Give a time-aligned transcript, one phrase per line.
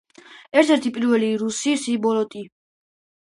[0.61, 2.43] ერთ-ერთი პირველი რუსი სიმბოლისტი.